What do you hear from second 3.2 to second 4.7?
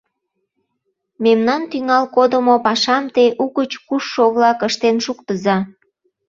угыч кушшо-влак,